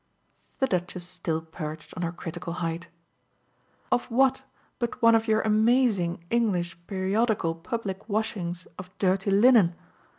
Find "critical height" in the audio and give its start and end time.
2.11-2.87